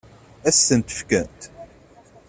Ad 0.47 0.53
sen-tent-fkent? 0.55 1.41